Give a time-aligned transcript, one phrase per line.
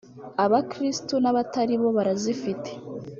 [0.45, 2.71] abakiristu n’abatari bo barazifite